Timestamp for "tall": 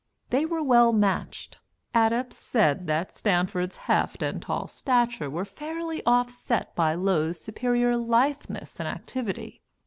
4.41-4.67